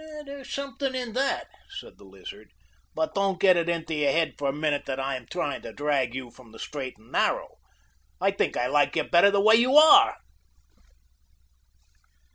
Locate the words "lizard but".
2.05-3.13